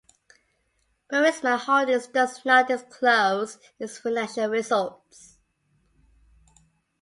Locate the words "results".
4.47-5.37